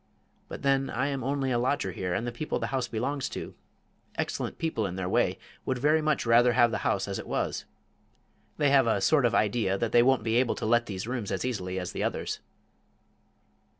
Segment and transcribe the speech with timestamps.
[0.47, 3.53] But then I am only a lodger here, and the people the house belongs to
[4.15, 7.65] excellent people in their way would very much rather have the house as it was.
[8.57, 11.31] They have a sort of idea that they won't be able to let these rooms
[11.31, 12.39] as easily as the others."